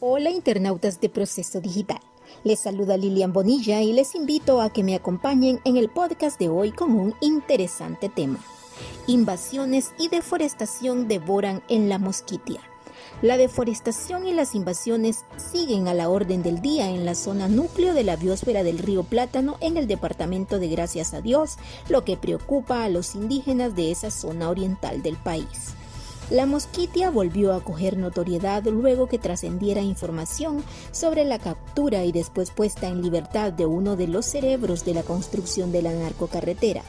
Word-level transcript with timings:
Hola 0.00 0.30
internautas 0.30 1.00
de 1.00 1.08
Proceso 1.08 1.60
Digital. 1.60 2.00
Les 2.44 2.60
saluda 2.60 2.96
Lilian 2.96 3.32
Bonilla 3.32 3.82
y 3.82 3.92
les 3.92 4.14
invito 4.14 4.60
a 4.60 4.70
que 4.70 4.84
me 4.84 4.94
acompañen 4.94 5.60
en 5.64 5.76
el 5.76 5.88
podcast 5.88 6.38
de 6.38 6.48
hoy 6.48 6.70
con 6.70 6.92
un 6.92 7.14
interesante 7.20 8.08
tema. 8.08 8.38
Invasiones 9.06 9.94
y 9.98 10.08
deforestación 10.08 11.08
devoran 11.08 11.62
en 11.68 11.88
la 11.88 11.98
mosquitia. 11.98 12.60
La 13.22 13.36
deforestación 13.36 14.26
y 14.26 14.34
las 14.34 14.54
invasiones 14.54 15.24
siguen 15.36 15.88
a 15.88 15.94
la 15.94 16.08
orden 16.08 16.42
del 16.42 16.60
día 16.60 16.90
en 16.90 17.04
la 17.04 17.14
zona 17.14 17.48
núcleo 17.48 17.94
de 17.94 18.04
la 18.04 18.16
biosfera 18.16 18.62
del 18.62 18.78
río 18.78 19.04
Plátano 19.04 19.56
en 19.60 19.76
el 19.76 19.86
departamento 19.86 20.58
de 20.58 20.68
Gracias 20.68 21.14
a 21.14 21.20
Dios, 21.20 21.56
lo 21.88 22.04
que 22.04 22.16
preocupa 22.16 22.84
a 22.84 22.88
los 22.88 23.14
indígenas 23.14 23.74
de 23.74 23.90
esa 23.90 24.10
zona 24.10 24.50
oriental 24.50 25.02
del 25.02 25.16
país. 25.16 25.74
La 26.28 26.44
mosquitia 26.44 27.10
volvió 27.10 27.54
a 27.54 27.62
coger 27.62 27.96
notoriedad 27.96 28.64
luego 28.64 29.06
que 29.06 29.18
trascendiera 29.18 29.80
información 29.80 30.64
sobre 30.90 31.24
la 31.24 31.38
captura 31.38 32.04
y 32.04 32.10
después 32.10 32.50
puesta 32.50 32.88
en 32.88 33.00
libertad 33.00 33.52
de 33.52 33.64
uno 33.64 33.94
de 33.94 34.08
los 34.08 34.26
cerebros 34.26 34.84
de 34.84 34.94
la 34.94 35.04
construcción 35.04 35.70
de 35.70 35.82
la 35.82 35.92
narcocarretera. 35.92 36.82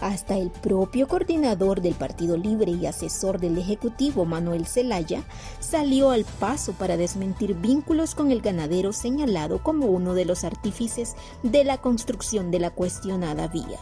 Hasta 0.00 0.36
el 0.36 0.50
propio 0.50 1.08
coordinador 1.08 1.80
del 1.80 1.94
Partido 1.94 2.36
Libre 2.36 2.72
y 2.72 2.86
asesor 2.86 3.40
del 3.40 3.56
Ejecutivo, 3.56 4.26
Manuel 4.26 4.66
Zelaya, 4.66 5.24
salió 5.58 6.10
al 6.10 6.24
paso 6.24 6.72
para 6.72 6.96
desmentir 6.96 7.54
vínculos 7.54 8.14
con 8.14 8.30
el 8.30 8.42
ganadero 8.42 8.92
señalado 8.92 9.62
como 9.62 9.86
uno 9.86 10.14
de 10.14 10.26
los 10.26 10.44
artífices 10.44 11.16
de 11.42 11.64
la 11.64 11.78
construcción 11.78 12.50
de 12.50 12.58
la 12.58 12.70
cuestionada 12.70 13.48
vía. 13.48 13.78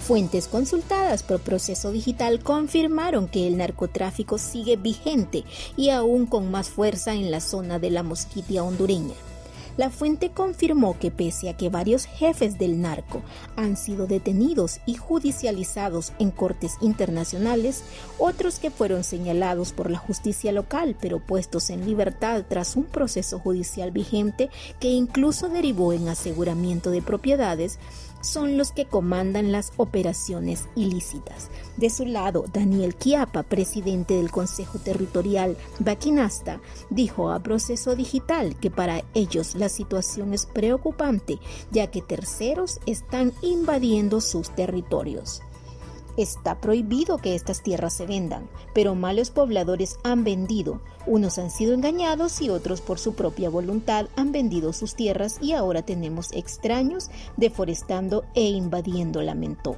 Fuentes 0.00 0.46
consultadas 0.46 1.24
por 1.24 1.40
Proceso 1.40 1.90
Digital 1.90 2.40
confirmaron 2.40 3.26
que 3.26 3.48
el 3.48 3.56
narcotráfico 3.56 4.38
sigue 4.38 4.76
vigente 4.76 5.44
y 5.76 5.90
aún 5.90 6.26
con 6.26 6.50
más 6.50 6.70
fuerza 6.70 7.12
en 7.12 7.30
la 7.30 7.40
zona 7.40 7.80
de 7.80 7.90
la 7.90 8.04
mosquitia 8.04 8.62
hondureña. 8.62 9.14
La 9.76 9.90
fuente 9.90 10.30
confirmó 10.30 10.98
que 10.98 11.10
pese 11.10 11.50
a 11.50 11.56
que 11.56 11.68
varios 11.68 12.06
jefes 12.06 12.58
del 12.58 12.80
narco 12.80 13.22
han 13.56 13.76
sido 13.76 14.06
detenidos 14.06 14.80
y 14.86 14.94
judicializados 14.94 16.12
en 16.18 16.30
cortes 16.30 16.76
internacionales, 16.80 17.82
otros 18.18 18.58
que 18.58 18.70
fueron 18.70 19.04
señalados 19.04 19.72
por 19.72 19.90
la 19.90 19.98
justicia 19.98 20.52
local 20.52 20.96
pero 21.00 21.20
puestos 21.20 21.70
en 21.70 21.84
libertad 21.84 22.44
tras 22.48 22.76
un 22.76 22.84
proceso 22.84 23.38
judicial 23.38 23.90
vigente 23.90 24.50
que 24.80 24.88
incluso 24.88 25.48
derivó 25.48 25.92
en 25.92 26.08
aseguramiento 26.08 26.90
de 26.90 27.02
propiedades, 27.02 27.78
son 28.20 28.56
los 28.56 28.72
que 28.72 28.86
comandan 28.86 29.52
las 29.52 29.72
operaciones 29.76 30.68
ilícitas. 30.74 31.50
De 31.76 31.90
su 31.90 32.06
lado, 32.06 32.44
Daniel 32.52 32.96
Chiapa, 32.96 33.42
presidente 33.42 34.14
del 34.14 34.30
Consejo 34.30 34.78
Territorial 34.78 35.56
Baquinasta, 35.78 36.60
dijo 36.90 37.30
a 37.30 37.40
Proceso 37.40 37.94
Digital 37.96 38.56
que 38.56 38.70
para 38.70 39.04
ellos 39.14 39.54
la 39.54 39.68
situación 39.68 40.34
es 40.34 40.46
preocupante, 40.46 41.38
ya 41.70 41.88
que 41.88 42.02
terceros 42.02 42.80
están 42.86 43.32
invadiendo 43.42 44.20
sus 44.20 44.50
territorios. 44.50 45.42
Está 46.16 46.60
prohibido 46.60 47.18
que 47.18 47.34
estas 47.34 47.62
tierras 47.62 47.92
se 47.94 48.06
vendan, 48.06 48.48
pero 48.74 48.94
malos 48.94 49.30
pobladores 49.30 49.98
han 50.02 50.24
vendido. 50.24 50.80
Unos 51.06 51.38
han 51.38 51.50
sido 51.50 51.74
engañados 51.74 52.40
y 52.40 52.48
otros 52.48 52.80
por 52.80 52.98
su 52.98 53.14
propia 53.14 53.50
voluntad 53.50 54.06
han 54.16 54.32
vendido 54.32 54.72
sus 54.72 54.94
tierras 54.94 55.38
y 55.40 55.52
ahora 55.52 55.82
tenemos 55.82 56.32
extraños 56.32 57.10
deforestando 57.36 58.24
e 58.34 58.44
invadiendo, 58.44 59.20
lamentó. 59.20 59.76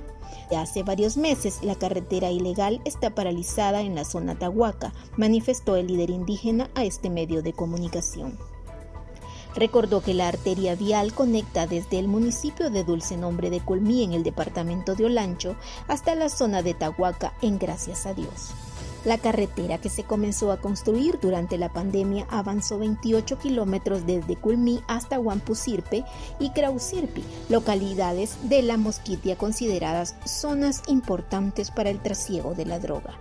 Hace 0.56 0.83
varios 0.83 1.16
meses 1.16 1.62
la 1.62 1.75
carretera 1.75 2.31
ilegal 2.31 2.81
está 2.84 3.15
paralizada 3.15 3.82
en 3.82 3.94
la 3.94 4.05
zona 4.05 4.38
Tahuaca, 4.38 4.93
manifestó 5.16 5.76
el 5.76 5.88
líder 5.88 6.10
indígena 6.10 6.70
a 6.75 6.84
este 6.84 7.10
medio 7.10 7.43
de 7.43 7.53
comunicación. 7.53 8.38
Recordó 9.54 10.00
que 10.00 10.14
la 10.14 10.28
arteria 10.28 10.75
vial 10.75 11.12
conecta 11.14 11.66
desde 11.66 11.98
el 11.98 12.09
municipio 12.09 12.70
de 12.70 12.84
Dulce 12.84 13.16
Nombre 13.16 13.50
de 13.50 13.60
Colmí 13.60 14.04
en 14.04 14.12
el 14.12 14.22
departamento 14.22 14.94
de 14.94 15.06
Olancho 15.06 15.56
hasta 15.86 16.14
la 16.14 16.28
zona 16.28 16.62
de 16.62 16.75
Tahuaca 16.75 17.34
en 17.42 17.58
Gracias 17.58 18.06
a 18.06 18.14
Dios. 18.14 18.53
La 19.04 19.16
carretera 19.16 19.78
que 19.78 19.88
se 19.88 20.03
comenzó 20.03 20.50
a 20.50 20.60
construir 20.60 21.19
durante 21.20 21.56
la 21.56 21.72
pandemia 21.72 22.26
avanzó 22.31 22.78
28 22.78 23.38
kilómetros 23.38 24.04
desde 24.06 24.37
Culmí 24.37 24.82
hasta 24.88 25.20
Huampusirpe 25.20 26.04
y 26.41 26.50
Krausirpi, 26.50 27.22
localidades 27.48 28.37
de 28.48 28.62
la 28.62 28.76
Mosquitia 28.76 29.38
consideradas 29.38 30.16
zonas 30.25 30.82
importantes 30.88 31.70
para 31.70 31.91
el 31.91 32.00
trasiego 32.00 32.54
de 32.54 32.66
la 32.66 32.81
droga. 32.81 33.14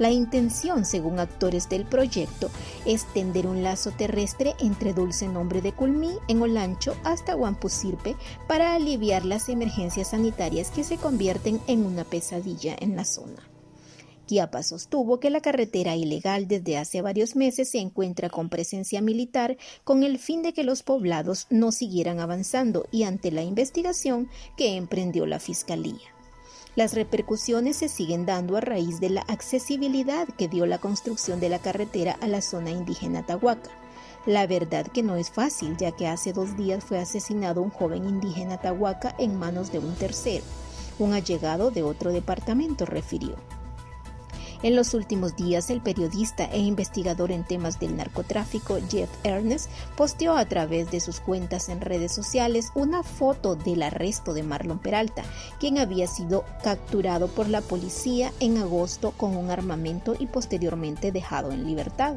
La 0.00 0.10
intención, 0.10 0.86
según 0.86 1.20
actores 1.20 1.68
del 1.68 1.84
proyecto, 1.84 2.48
es 2.86 3.04
tender 3.12 3.46
un 3.46 3.62
lazo 3.62 3.90
terrestre 3.90 4.54
entre 4.58 4.94
Dulce 4.94 5.28
Nombre 5.28 5.60
de 5.60 5.72
Culmí 5.72 6.12
en 6.26 6.40
Olancho 6.40 6.96
hasta 7.04 7.36
Huampusirpe 7.36 8.16
para 8.48 8.74
aliviar 8.74 9.26
las 9.26 9.50
emergencias 9.50 10.12
sanitarias 10.12 10.70
que 10.70 10.84
se 10.84 10.96
convierten 10.96 11.60
en 11.66 11.84
una 11.84 12.04
pesadilla 12.04 12.74
en 12.80 12.96
la 12.96 13.04
zona. 13.04 13.46
Chiapas 14.24 14.68
sostuvo 14.68 15.20
que 15.20 15.28
la 15.28 15.42
carretera 15.42 15.94
ilegal 15.96 16.48
desde 16.48 16.78
hace 16.78 17.02
varios 17.02 17.36
meses 17.36 17.68
se 17.68 17.80
encuentra 17.80 18.30
con 18.30 18.48
presencia 18.48 19.02
militar 19.02 19.58
con 19.84 20.02
el 20.02 20.18
fin 20.18 20.40
de 20.40 20.54
que 20.54 20.64
los 20.64 20.82
poblados 20.82 21.46
no 21.50 21.72
siguieran 21.72 22.20
avanzando 22.20 22.86
y 22.90 23.02
ante 23.02 23.30
la 23.32 23.42
investigación 23.42 24.30
que 24.56 24.76
emprendió 24.76 25.26
la 25.26 25.40
Fiscalía. 25.40 26.19
Las 26.80 26.94
repercusiones 26.94 27.76
se 27.76 27.90
siguen 27.90 28.24
dando 28.24 28.56
a 28.56 28.62
raíz 28.62 29.00
de 29.00 29.10
la 29.10 29.20
accesibilidad 29.28 30.26
que 30.26 30.48
dio 30.48 30.64
la 30.64 30.78
construcción 30.78 31.38
de 31.38 31.50
la 31.50 31.58
carretera 31.58 32.16
a 32.22 32.26
la 32.26 32.40
zona 32.40 32.70
indígena 32.70 33.22
Tahuaca. 33.22 33.68
La 34.24 34.46
verdad 34.46 34.86
que 34.86 35.02
no 35.02 35.16
es 35.16 35.30
fácil, 35.30 35.76
ya 35.76 35.92
que 35.92 36.06
hace 36.06 36.32
dos 36.32 36.56
días 36.56 36.82
fue 36.82 36.98
asesinado 36.98 37.60
un 37.60 37.68
joven 37.68 38.06
indígena 38.06 38.56
Tahuaca 38.56 39.14
en 39.18 39.38
manos 39.38 39.70
de 39.70 39.78
un 39.78 39.94
tercero, 39.94 40.42
un 40.98 41.12
allegado 41.12 41.70
de 41.70 41.82
otro 41.82 42.12
departamento, 42.12 42.86
refirió. 42.86 43.36
En 44.62 44.76
los 44.76 44.92
últimos 44.92 45.36
días, 45.36 45.70
el 45.70 45.80
periodista 45.80 46.44
e 46.44 46.58
investigador 46.58 47.32
en 47.32 47.44
temas 47.44 47.80
del 47.80 47.96
narcotráfico 47.96 48.76
Jeff 48.90 49.08
Ernest 49.24 49.70
posteó 49.96 50.36
a 50.36 50.44
través 50.44 50.90
de 50.90 51.00
sus 51.00 51.20
cuentas 51.20 51.70
en 51.70 51.80
redes 51.80 52.12
sociales 52.12 52.70
una 52.74 53.02
foto 53.02 53.56
del 53.56 53.82
arresto 53.82 54.34
de 54.34 54.42
Marlon 54.42 54.78
Peralta, 54.78 55.22
quien 55.58 55.78
había 55.78 56.06
sido 56.06 56.44
capturado 56.62 57.28
por 57.28 57.48
la 57.48 57.62
policía 57.62 58.32
en 58.38 58.58
agosto 58.58 59.12
con 59.12 59.34
un 59.34 59.50
armamento 59.50 60.14
y 60.18 60.26
posteriormente 60.26 61.10
dejado 61.10 61.52
en 61.52 61.64
libertad. 61.64 62.16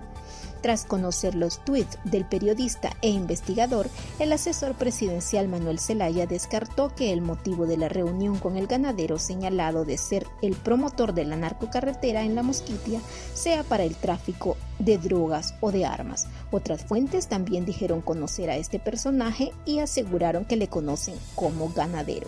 Tras 0.64 0.86
conocer 0.86 1.36
los 1.36 1.60
tweets 1.66 1.98
del 2.06 2.24
periodista 2.24 2.92
e 3.02 3.10
investigador, 3.10 3.90
el 4.18 4.32
asesor 4.32 4.76
presidencial 4.76 5.50
Manuel 5.50 5.78
Zelaya 5.78 6.26
descartó 6.26 6.96
que 6.96 7.12
el 7.12 7.22
motivo 7.22 7.68
de 7.68 7.76
la 7.76 7.90
reunión 7.90 8.40
con 8.40 8.56
el 8.56 8.68
ganadero 8.68 9.20
señalado 9.20 9.84
de 9.84 9.98
ser 9.98 10.26
el 10.42 10.56
promotor 10.56 11.14
de 11.14 11.26
la 11.26 11.36
narcocarretera 11.36 12.24
la 12.34 12.44
Mosquitia 12.44 13.02
sea 13.34 13.64
para 13.64 13.84
el 13.84 13.96
tráfico 13.96 14.58
de 14.80 14.98
drogas 14.98 15.56
o 15.62 15.72
de 15.72 15.86
armas. 15.86 16.28
Otras 16.52 16.86
fuentes 16.86 17.28
también 17.28 17.66
dijeron 17.66 18.02
conocer 18.02 18.50
a 18.50 18.58
este 18.58 18.80
personaje 18.80 19.52
y 19.66 19.80
aseguraron 19.80 20.46
que 20.46 20.58
le 20.58 20.68
conocen 20.68 21.16
como 21.36 21.70
ganadero. 21.70 22.28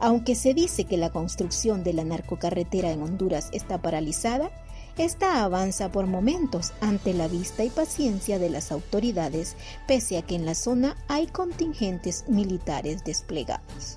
Aunque 0.00 0.34
se 0.34 0.52
dice 0.52 0.84
que 0.84 0.96
la 0.96 1.10
construcción 1.10 1.84
de 1.84 1.92
la 1.92 2.04
narcocarretera 2.04 2.90
en 2.90 3.02
Honduras 3.02 3.48
está 3.52 3.78
paralizada, 3.78 4.50
esta 4.98 5.42
avanza 5.42 5.90
por 5.90 6.06
momentos 6.06 6.72
ante 6.80 7.14
la 7.14 7.26
vista 7.26 7.64
y 7.64 7.70
paciencia 7.70 8.38
de 8.38 8.50
las 8.50 8.72
autoridades, 8.72 9.56
pese 9.86 10.18
a 10.18 10.22
que 10.22 10.34
en 10.34 10.44
la 10.44 10.54
zona 10.54 10.96
hay 11.08 11.28
contingentes 11.28 12.24
militares 12.28 13.02
desplegados. 13.04 13.96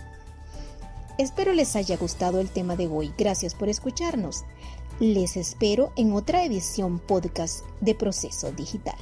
Espero 1.18 1.54
les 1.54 1.76
haya 1.76 1.98
gustado 1.98 2.40
el 2.40 2.50
tema 2.50 2.76
de 2.76 2.88
hoy. 2.88 3.14
Gracias 3.18 3.56
por 3.56 3.70
escucharnos. 3.70 4.44
Les 5.01 5.36
espero 5.36 5.92
en 5.97 6.13
otra 6.13 6.45
edición 6.45 7.00
podcast 7.00 7.65
de 7.81 7.95
Proceso 7.95 8.53
Digital. 8.53 8.95